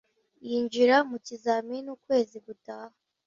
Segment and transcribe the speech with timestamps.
[0.47, 2.95] Yinjira mu kizamini ukwezi gutaha.